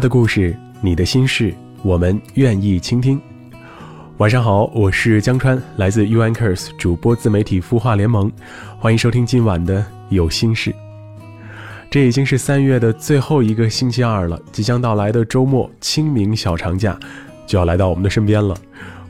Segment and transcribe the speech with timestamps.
[0.00, 0.56] 的故事。
[0.80, 3.20] 你的心事，我们愿意倾听。
[4.16, 8.32] 晚上好，我是江川，来自 U Anchors 主播自媒体孵化联盟，
[8.78, 10.74] 欢迎收听今晚的有心事。
[11.90, 16.98] 这已经是三月的最后一个星期二了，即将到来的周末清明小长假
[17.46, 18.56] 就要来到我们的身边了。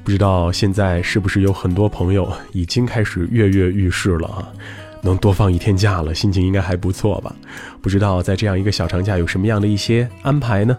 [0.03, 4.49] 不知道现在是不是有很多朋友已经开始跃跃欲试了啊？
[5.03, 7.35] 能多放一天假了，心情应该还不错吧？
[7.81, 10.77] 不知道在这样一个小长假有什么样的一些安排呢？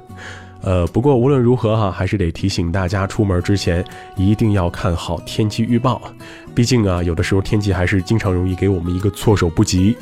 [0.63, 3.83] 呃，不过无论如何哈，还是得提醒大家，出门之前
[4.15, 5.99] 一定要看好天气预报。
[6.53, 9.97] 毕竟啊，有的时候天气还是经常容易给我们一个措手不及。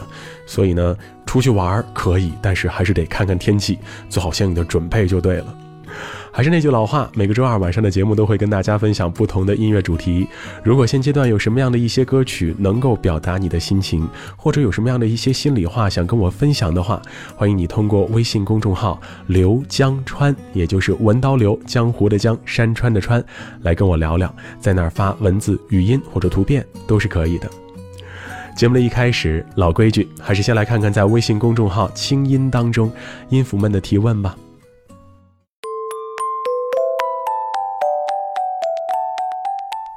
[0.45, 5.56] 所以呢，出去玩可以，但是还是得看看天气，做好相应的准备就对了。
[6.31, 10.27] 还是那句老话，每个周二晚上的节目都会跟大家分享不同的音乐主题。
[10.63, 17.02] 如果现阶段有什么样的一些歌曲能够表达你的心情，或者有什么样的一些心里话想跟我分享的话，
[17.36, 23.23] 欢迎你通过微信公众号“刘江川”，也就是文刀刘江湖的江山川的川，
[23.61, 27.49] 来跟我聊聊，在那儿发文字、语音或者图片都是可以的。
[28.55, 32.91] 节目的一开始，老规矩，还是先来看看在微信公众号“清音”当中
[33.30, 34.36] 音符们的提问吧。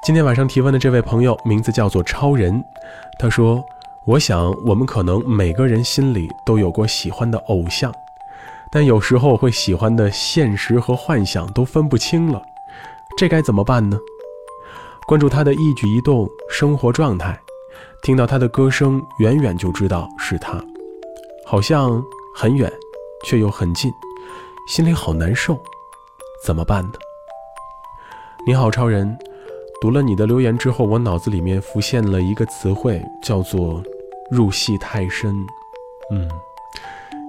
[0.04, 2.60] 今天晚上提问的这位朋友名字叫做超人，
[3.20, 3.64] 他说
[4.04, 7.94] ：“我想我们可能每个人心里都有过喜欢的偶像，
[8.72, 12.42] 但有时候会喜欢的现实和幻想都分不清了，
[13.16, 13.96] 这该怎么办呢？”
[15.06, 17.40] 关注他的一举一动、生活状态，
[18.02, 20.60] 听到他的歌声，远远就知道是他，
[21.46, 22.02] 好像
[22.34, 22.68] 很远，
[23.24, 23.88] 却又很近，
[24.66, 25.56] 心里好难受，
[26.44, 26.94] 怎么办呢？
[28.44, 29.16] 你好，超人。
[29.82, 33.82] 读了你的留言之后，我脑子里面浮现了一个词汇，叫做
[34.30, 35.34] “入戏太深”。
[36.14, 36.30] 嗯，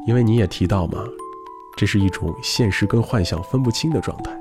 [0.05, 1.03] 因为你也提到嘛，
[1.75, 4.39] 这是一种现实跟幻想分不清的状态。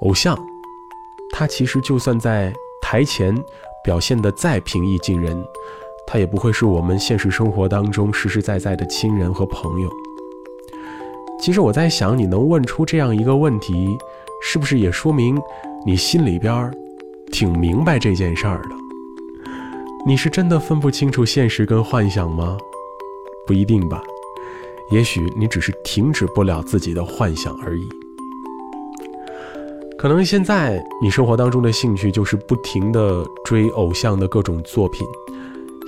[0.00, 0.38] 偶像，
[1.32, 2.52] 他其实就算在
[2.82, 3.34] 台前
[3.82, 5.42] 表现的再平易近人，
[6.06, 9.90] 他也不会是我们现实生活当中实实在在的亲人和朋友。
[11.40, 13.96] 其实我在想，你能问出这样一个问题，
[14.42, 15.40] 是不是也说明？
[15.84, 16.70] 你心里边
[17.32, 18.76] 挺明白这件事儿的，
[20.06, 22.56] 你是真的分不清楚现实跟幻想吗？
[23.46, 24.00] 不一定吧，
[24.92, 27.82] 也许你只是停止不了自己的幻想而已。
[29.98, 35.04] 可能现在你生活当中的兴趣就是不停的追偶像的各种作品，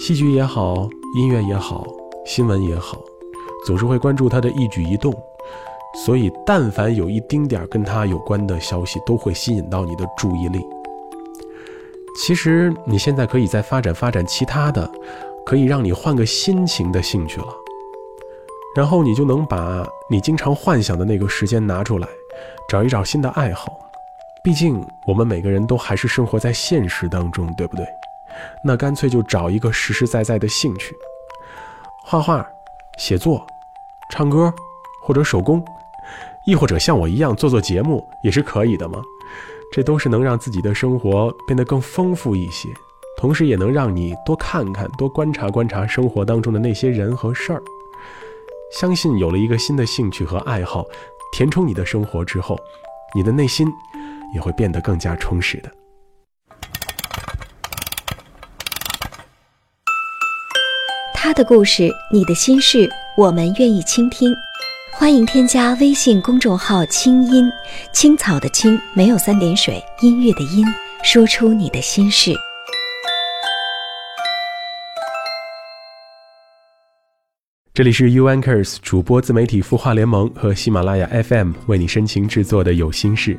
[0.00, 1.87] 戏剧也好，音乐也好，
[2.27, 2.99] 新闻也好，
[3.65, 5.15] 总是会关注他的一举一动。
[5.94, 10.60] 所以，但凡有一丁点儿跟他有关的消息，都会吸引到你的注意力。
[12.21, 14.91] 其实，你现在可以再发展发展其他的，
[15.47, 17.47] 可以让你换个心情的兴趣了。
[18.77, 22.09] 然后，你就能把你经常幻想的那个时间拿出来，
[22.69, 23.72] 找一找新的爱好。
[24.43, 27.87] 毕竟，我们每个人都还是生活在现实当中，对不对？
[28.65, 30.94] 那干脆就找一个实实在在的兴趣，
[32.04, 32.44] 画画、
[32.99, 33.47] 写作、
[34.10, 34.53] 唱歌，
[35.00, 35.65] 或者手工。
[36.47, 39.03] 亦或者像我一样做做节目也是可以的吗？
[39.72, 42.69] 这都是能让自己的生活变得更丰富一些，
[43.19, 47.60] 同时也能让你多看看、多观察观察生活当中的那些人和事儿。
[48.71, 50.84] 相信有了一个新的兴趣和爱好，
[51.33, 52.56] 填充你的生活之后，
[53.16, 53.66] 你的内心
[54.33, 55.71] 也会变得更加充实的。
[61.15, 64.33] 他的故事，你的心事，我们愿意倾听。
[64.97, 67.51] 欢迎添加微信公众号“清音
[67.92, 70.65] 青草”的青没有三点水，音乐的音，
[71.03, 72.33] 说出你的心事。
[77.72, 83.36] 这里是 U Anchors 主播自媒体孵化联盟和喜马拉雅 FM 为你深情制作的有心事，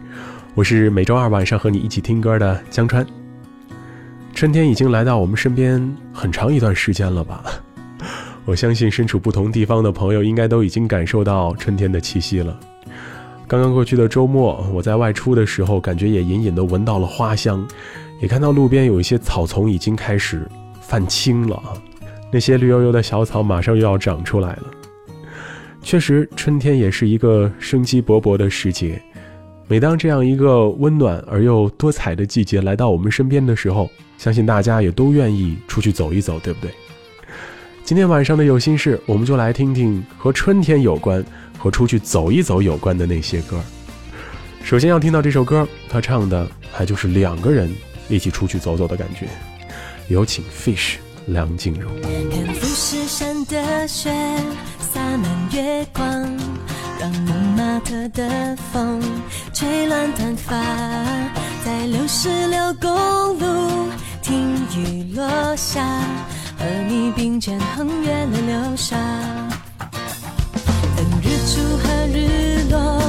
[0.55, 3.07] 我是每周二晚上和你一起听歌的江川。
[4.33, 7.45] 春天已经来到我们身边很长一段时间了吧？
[8.45, 12.57] 我相信身处不同地方的朋友应该都已经感受到春天的气息了。
[13.47, 17.67] 刚刚过去的周末我在外出的时候感觉也隐隐地闻到了花香
[18.19, 20.47] 也看到路边有一些草丛已经开始
[20.81, 21.73] 泛青了啊。
[22.31, 24.63] 那些绿油油的小草马上又要长出来了。
[25.81, 28.99] 确实春天也是一个生机勃勃的时节
[29.67, 36.71] 每当这样一个温暖而又多彩的季节来到我们身边的时候相信大家也都愿意出去走一走对不对？
[37.85, 41.23] 今天晚上的有心事，我们就来听听和春天有关、
[41.55, 43.61] 和出去走一走有关的那些歌。
[44.63, 47.71] 首先要听到这首歌，他唱的还就是两个人
[48.09, 49.27] 一起出去走走的感觉。
[50.07, 50.95] 有请 Fish
[51.27, 51.87] 梁静茹。
[52.31, 54.11] 看富士山的雪
[54.79, 56.09] 洒满月光，
[56.99, 58.99] 让蒙马特的风
[59.53, 60.55] 吹乱短发，
[61.63, 63.89] 在六十六公路
[64.23, 65.87] 听雨落下。
[66.57, 68.95] 和你并肩横越了流沙。
[70.95, 73.01] 等日出和日落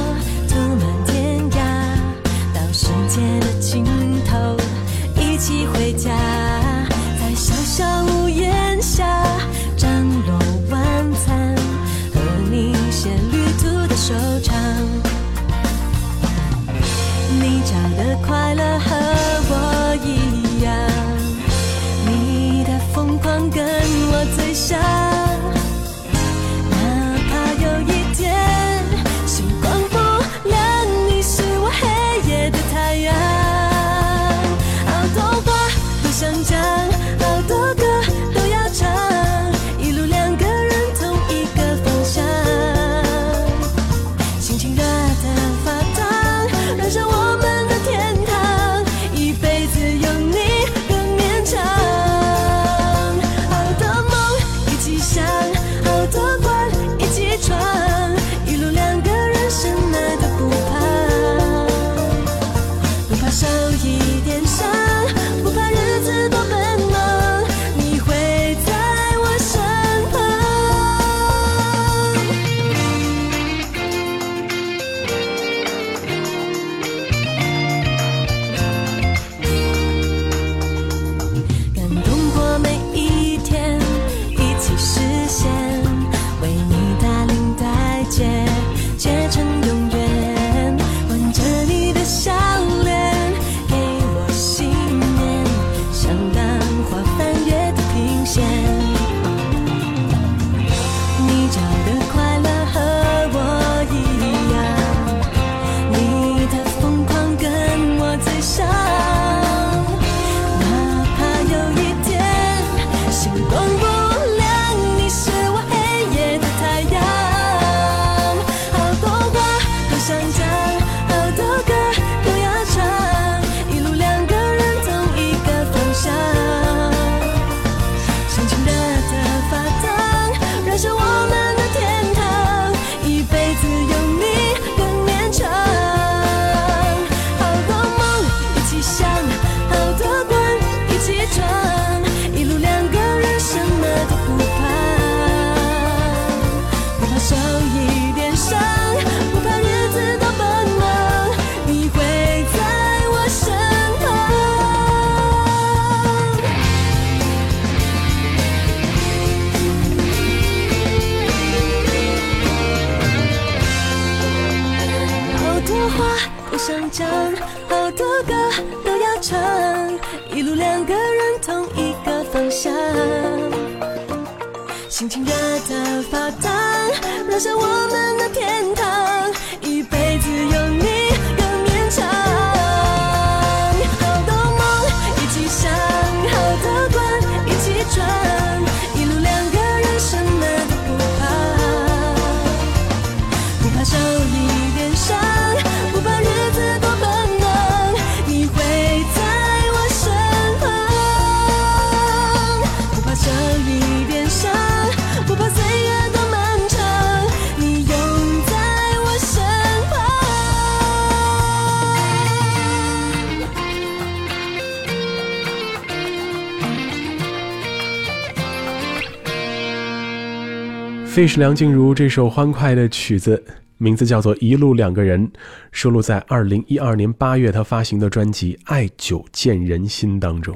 [221.17, 223.43] 这是梁静茹这首欢快的曲子，
[223.79, 225.31] 名字叫做一路两个人，
[225.71, 230.55] 收录在2012年8月她发行的专辑爱久见人心当中。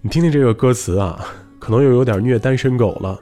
[0.00, 1.22] 你听听这个歌词啊，
[1.58, 3.20] 可能又有点虐单身狗了，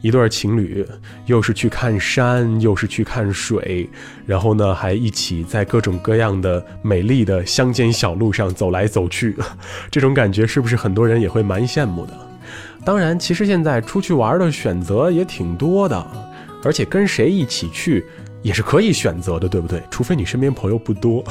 [0.00, 0.84] 一对情侣
[1.26, 3.88] 又是去看山，又是去看水，
[4.26, 9.36] 然后呢，还一起在各种各样的美丽的乡间小路上走来走去，
[9.92, 12.25] 这种感觉是不是很多人也会蛮羡慕的？
[12.86, 16.06] 当然其实现在出去玩的选择也挺多的
[16.62, 18.06] 而且跟谁一起去
[18.42, 19.82] 也是可以选择的对不对？
[19.90, 21.24] 除非你身边朋友不多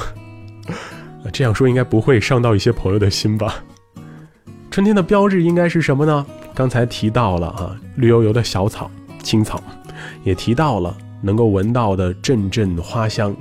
[1.31, 3.63] 这样说应该不会伤到一些朋友的心吧。
[4.69, 6.25] 春天的标志应该是什么呢？
[6.53, 8.91] 刚才提到了啊绿油油的小草
[9.23, 9.63] 青草
[10.25, 13.33] 也提到了能够闻到的阵阵花香。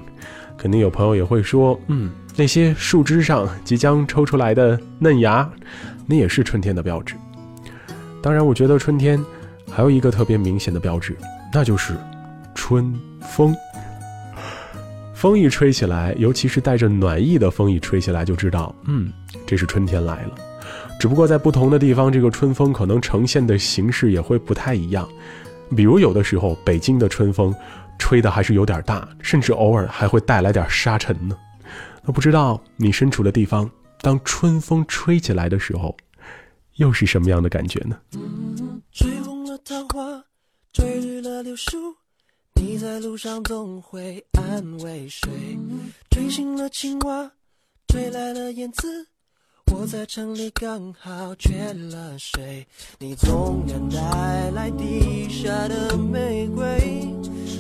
[0.57, 5.49] 肯定有朋友也会说嗯那些树枝上即将抽出来的嫩芽
[6.07, 7.17] 那也是春天的标志。
[8.25, 9.23] 当然，我觉得春天
[9.71, 11.15] 还有一个特别明显的标志，
[11.53, 11.95] 那就是
[12.55, 13.55] 春风。
[15.13, 19.13] 风一吹起来，尤其是带着暖意的风一吹起来，就知道，嗯，
[19.45, 20.31] 这是春天来了。
[20.99, 25.07] 只不过在不同的地方，这个春风可能呈现的形式也会不太一样。
[25.77, 27.55] 比如有的时候，北京的春风
[27.99, 31.37] 吹的还是有点大，甚至偶尔还会带来点沙尘呢。
[32.03, 35.95] 那不知道你身处的地方，当春风吹起来的时候，
[36.77, 37.99] 又是什么样的感觉呢？
[38.93, 40.25] 吹红了桃花，
[40.73, 41.97] 吹绿了柳树。
[42.55, 45.29] 你在路上总会安慰谁？
[46.11, 47.31] 吹醒了青蛙，
[47.89, 49.07] 吹来了燕子。
[49.73, 52.67] 我在城里刚好缺了水，
[52.99, 57.09] 你总能带来地下的玫瑰，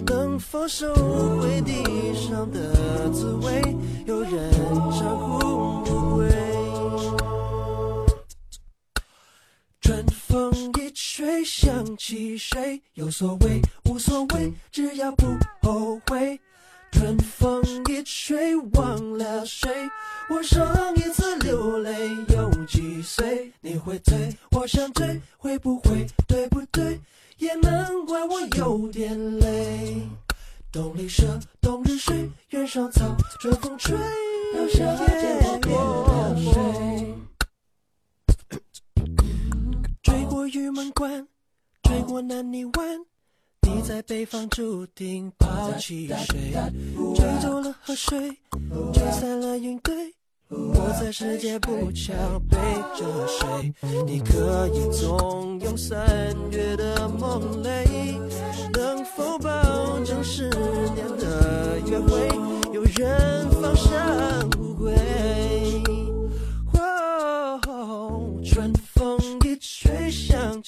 [0.06, 0.94] 能否收
[1.40, 1.82] 回地
[2.14, 3.62] 上的滋味？
[4.06, 4.50] 有人
[4.92, 5.83] 长呼
[10.34, 12.82] 风一吹，想起谁？
[12.94, 15.24] 有所谓，无所谓，只要不
[15.62, 16.40] 后悔。
[16.90, 19.70] 春风一吹，忘了谁？
[20.28, 21.92] 我上一次流泪
[22.34, 23.52] 有几岁？
[23.60, 26.98] 你会退，我想追，会不会对不对？
[27.38, 30.02] 也难怪我有点累。
[30.72, 33.96] 冬里蛇，冬日睡，原上草，春风吹，
[34.52, 36.13] 让夏天我变
[40.54, 41.26] 玉门关，
[41.82, 43.00] 追过南泥湾。
[43.62, 46.52] 你在北方注定抛弃谁？
[47.16, 48.30] 追走了河水，
[48.92, 50.14] 吹散了云堆。
[50.48, 52.14] 我在世界不桥
[52.48, 52.56] 背
[52.96, 53.74] 着谁？
[54.06, 55.98] 你可以纵有三
[56.52, 58.16] 月的梦泪，
[58.72, 59.50] 能否保
[60.04, 62.28] 证十年的约会
[62.72, 64.94] 有人放山无归？
[68.44, 69.13] 春风，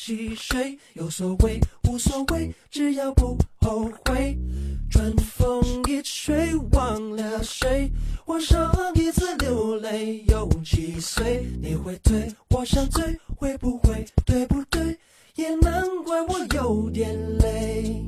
[0.07, 0.79] 想起谁？
[0.93, 1.59] 有所谓，
[1.89, 4.39] 无所谓，只要不后悔。
[4.89, 7.91] 春风一吹，忘了谁？
[8.25, 11.45] 我上一次流泪有几岁？
[11.61, 14.97] 你会退，我想追，会不会对不对？
[15.35, 18.01] 也难怪我有点累。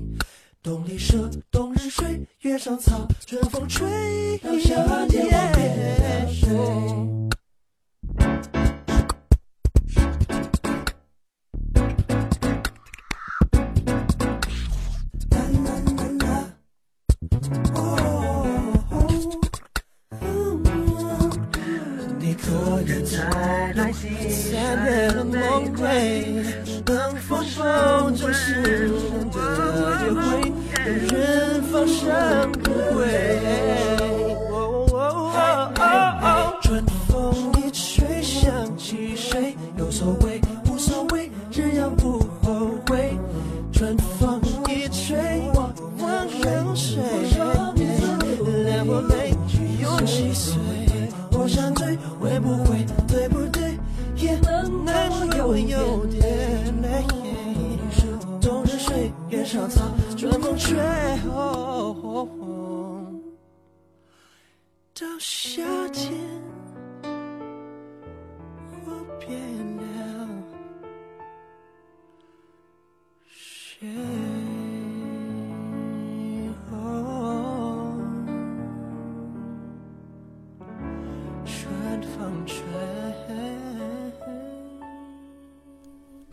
[0.63, 7.18] 冬里蛇，冬日睡，月上草，春风吹，让夏天我变了谁？
[23.75, 26.45] 来三月的梦归，
[26.87, 29.37] 能否保证十年的
[30.05, 30.21] 约会
[30.87, 32.68] 有人放生。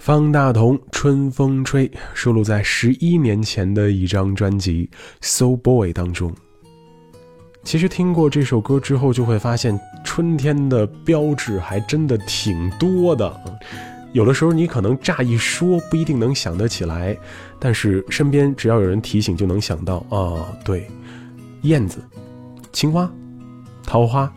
[0.05, 4.87] 方大同《春风吹》收录在十一年前的一张专辑
[5.19, 6.31] 《So Boy》当中。
[7.63, 13.35] 其实听过这首歌之后，就会发现春天的标志还真的挺多的。
[14.13, 17.17] 有的时候你可能乍一说不一定能想得起来，
[17.59, 20.87] 但是身边只要有人提醒，就能想到啊，对，
[21.63, 21.97] 燕子、
[22.71, 23.11] 青蛙、
[23.83, 24.31] 桃花、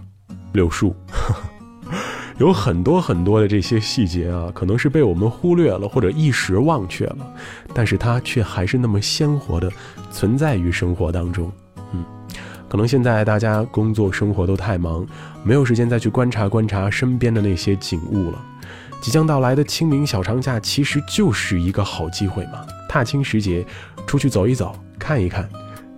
[0.54, 0.96] 柳树。
[2.38, 7.35] 有很多很多的这些细节啊，可能是被我们忽略了或者一时忘却了，
[7.75, 9.68] 但是它却还是那么鲜活的
[10.12, 11.50] 存在于生活当中。
[11.92, 12.04] 嗯，
[12.68, 15.04] 可能现在大家工作生活都太忙，
[15.42, 18.40] 没有时间再去观察观察身边的那些景物了。
[19.00, 23.66] 即将到来的清明小长假其实就是一个好机会嘛，踏青时节，
[24.07, 25.49] 出去走一走，看一看，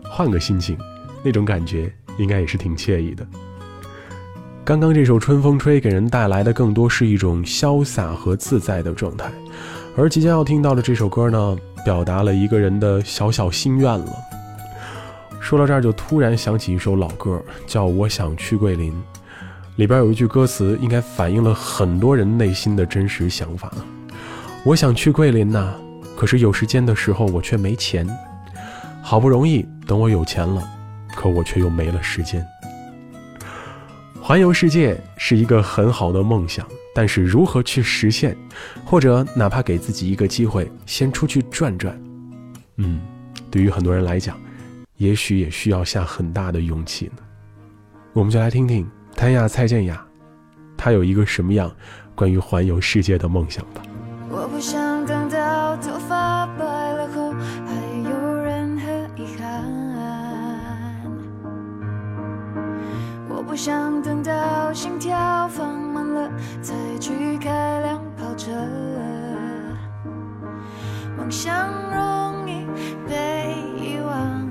[0.04, 0.78] 换个心情，
[1.22, 3.26] 那种感觉应该也是挺惬意的。
[4.70, 9.28] 刚刚这首《春风吹》给人带来的更多是一种潇洒和自在的状态，
[9.96, 14.16] 而即将要听到的这首歌呢，表达了一个人的小小心愿了。
[15.40, 18.92] 说到这儿，就突然想起一首老歌，叫《我想去桂林》，
[19.74, 23.72] 里边有一句歌词，应该反映了很多人内心的真实想法。
[24.62, 25.74] 我想去桂林呐，
[26.16, 28.08] 可是有时间的时候我却没钱，
[29.02, 30.62] 好不容易等我有钱了，
[31.16, 32.46] 可我却又没了时间。
[34.30, 38.36] 环游世界是一个很好的梦想，但是如何去实现，
[38.84, 42.00] 或者哪怕给自己一个机会，先出去转转，
[42.76, 43.00] 嗯，
[43.50, 44.38] 对于很多人来讲，
[44.98, 47.14] 也许也需要下很大的勇气呢。
[48.12, 50.00] 我们就来听听谭雅蔡健雅，
[50.76, 51.68] 她有一个什么样
[52.14, 53.82] 关于环游世界的梦想吧。
[54.30, 56.64] 我不想等到头发白
[63.50, 66.30] 不想等到心跳放慢了
[66.62, 68.48] 才去开辆跑车。
[71.18, 72.64] 梦想容易
[73.08, 74.46] 被遗忘，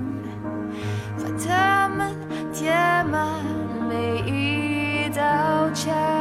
[1.16, 2.14] 把它们
[2.52, 2.70] 贴
[3.10, 3.42] 满
[3.88, 6.19] 每一道墙。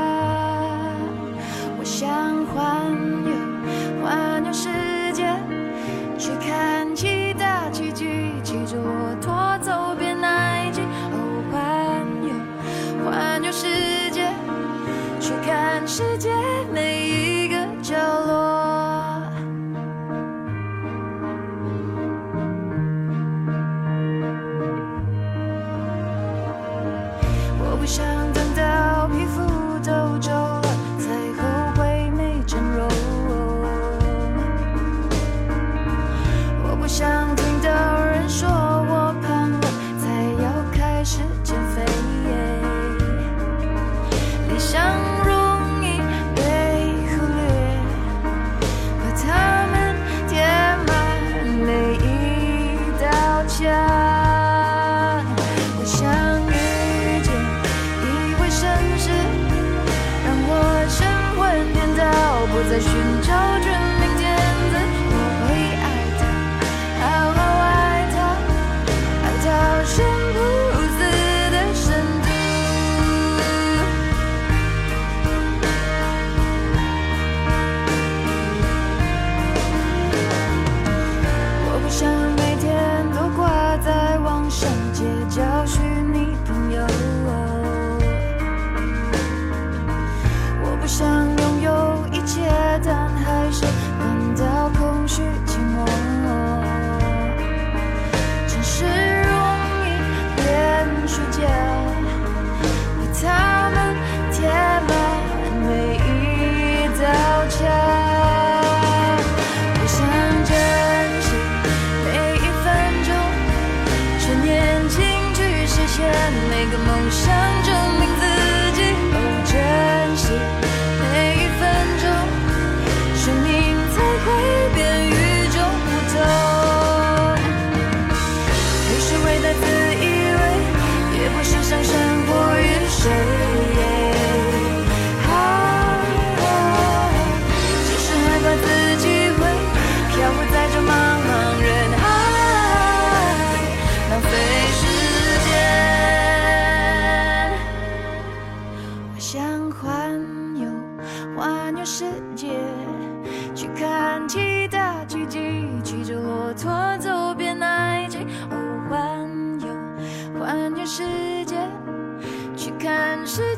[62.62, 62.92] 我在寻
[63.22, 63.99] 找着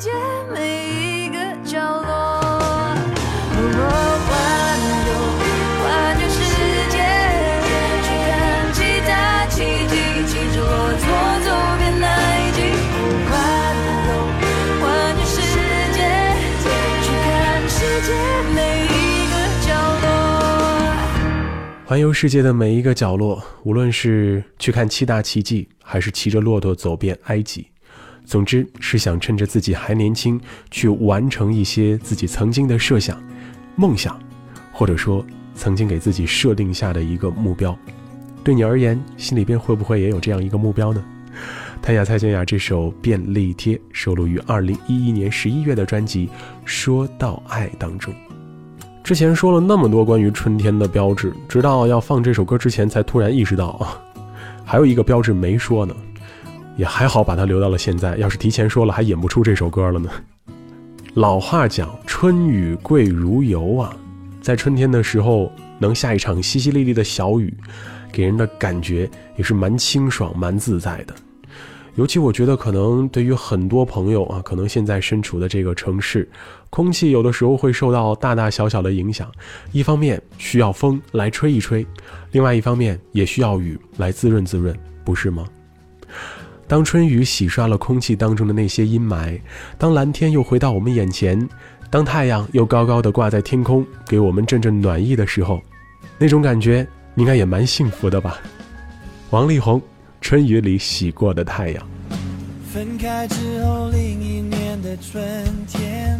[0.01, 0.09] 界
[0.51, 0.57] 每
[0.89, 2.09] 一个角落。
[3.53, 3.69] 哦，
[4.25, 4.33] 环
[5.05, 5.13] 游，
[5.77, 5.85] 环
[6.19, 6.41] 游世
[6.89, 6.97] 界，
[8.01, 8.33] 去看
[8.73, 9.93] 其他奇迹，
[10.25, 11.05] 骑着骆驼
[11.45, 12.09] 走遍埃
[12.55, 12.57] 及。
[12.97, 12.97] 哦，
[13.29, 13.29] 环
[14.09, 14.09] 游，
[14.81, 14.83] 环
[15.13, 15.37] 游世
[15.93, 16.01] 界，
[17.03, 17.29] 去看
[17.69, 18.09] 世界
[18.55, 18.57] 每
[18.89, 19.33] 一个
[19.67, 19.69] 角
[20.01, 20.09] 落。
[21.85, 27.67] 环游世界的每一个角落，无论是去看七大奇迹，还是骑着骆驼走遍埃及，
[28.25, 33.21] 总之是想趁着自己还年轻，去完成一些自己曾经的设想、
[33.75, 34.19] 梦想，
[34.71, 37.77] 或者说曾经给自己设定下的一个目标。
[38.43, 41.03] 对你而言，心里边会不会也有这样一个目标呢？
[41.81, 46.27] 谭雅蔡健雅这首《便利贴》收录于2011年11月的专辑
[46.63, 48.13] 《说到爱》当中。
[49.03, 53.97] 之前说了那么多关于春天的标志，直到要放这首歌之前，才突然意识到啊，
[54.63, 55.95] 还有一个标志没说呢，
[56.81, 58.17] 也还好把它留到了现在。
[58.17, 60.09] 要是提前说了，还演不出这首歌了呢。
[61.13, 63.95] 老话讲“春雨贵如油”啊，
[64.41, 67.55] 在春天的时候能下一场淅淅沥沥的小雨，
[68.11, 71.13] 给人的感觉也是蛮清爽、蛮自在的。
[71.93, 76.27] 尤其我觉得，可能对于很多朋友啊，可能现在身处的这个城市，
[76.71, 79.31] 空气有的时候会受到大大小小的影响。
[79.71, 81.85] 一方面需要风来吹一吹，
[82.31, 85.45] 另外一方面也需要雨来滋润滋润，不是吗？
[86.71, 89.37] 当春雨洗刷了空气当中的那些阴霾，
[89.77, 91.37] 当蓝天又回到我们眼前，
[91.89, 95.61] 当太阳又高高的挂在天空，给我们阵阵暖意的时候，
[96.17, 98.39] 那种感觉应该也蛮幸福的吧？
[99.31, 99.81] 王力宏。
[100.21, 101.87] 春雨里洗过的太阳。
[102.71, 105.21] 分开之后，另一年的春
[105.67, 106.17] 天，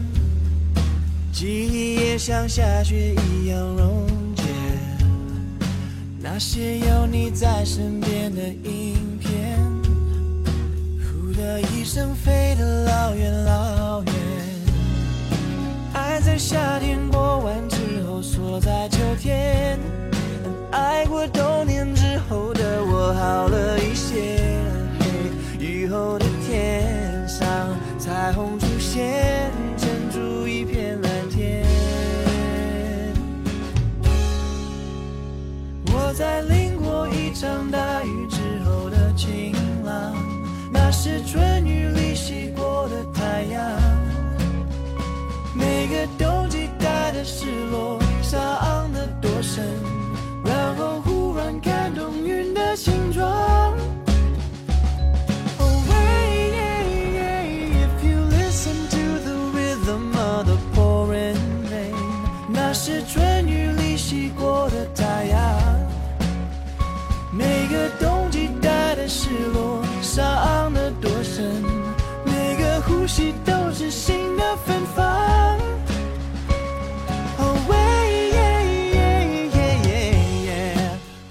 [1.32, 4.44] 记忆也像下雪一样溶解。
[6.20, 9.58] 那些有你在身边的影片，
[11.42, 14.14] 这一生飞得老远老远。
[15.92, 19.80] 爱在夏天过完之后锁在秋天，
[20.70, 24.38] 爱过冬年之后的我好了一些。
[25.58, 27.48] 雨后的天上，
[27.98, 31.66] 彩虹出现，珍珠一片蓝天。
[35.88, 37.80] 我在淋过一场大
[40.92, 43.64] 是春雨里洗过的太阳。
[45.56, 49.64] 每个冬季带的失落，伤得多深，
[50.44, 53.61] 然后忽然看懂云的形状。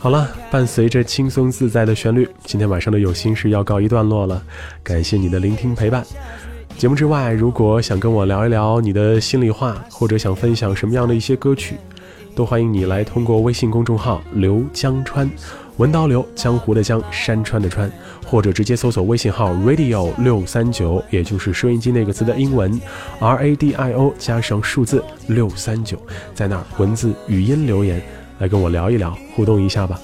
[0.02, 4.42] 好了，伴随着轻松自在的旋律，今天晚上的有心事要告一段落了。
[4.82, 6.02] 感谢你的聆听陪伴。
[6.78, 11.76] 节目之外，如果想跟我聊一聊你的心里话，或者想分享什么样的一些歌曲，
[12.34, 15.30] 都欢迎你来通过微信公众号“刘江川”，
[15.80, 17.90] 文刀流，江湖的江，山川的川，
[18.26, 22.78] 或者直接搜索微信号 radio 六三九，也就是收音机那个字的英文
[23.18, 25.98] R A D I O 加上数字六三九，
[26.34, 27.98] 在那儿文字语音留言
[28.40, 29.98] 来跟我聊一聊，互动一下吧。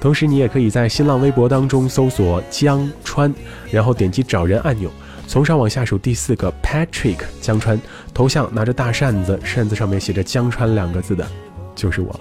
[0.00, 3.34] 同时，你也可以在新浪微博当中搜索江川，
[3.72, 4.88] 然后点击找人按钮，
[5.26, 7.76] 从上往下数第四个 Patrick 江川，
[8.14, 11.26] 头像拿着大扇子，扇子上面写着江川两个字的，
[11.74, 12.20] 就是我了。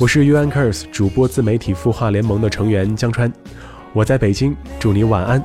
[0.00, 3.32] 我是 UN Curs 主播自媒体孵化联盟的成员江川，
[3.92, 5.42] 我在北京，祝你晚安，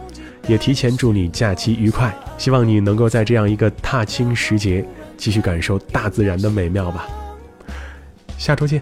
[0.48, 4.84] 也提前祝你假期愉快，希望你能够在这样一个踏青时节，
[5.16, 7.08] 继续感受大自然的美妙吧。
[8.40, 8.82] 下周见。